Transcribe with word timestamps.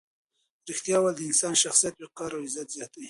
ریښتیا 0.67 0.97
ویل 0.99 1.15
د 1.17 1.21
انسان 1.29 1.53
د 1.57 1.61
شخصیت 1.63 1.93
وقار 1.99 2.31
او 2.35 2.41
عزت 2.47 2.67
زیاتوي. 2.77 2.99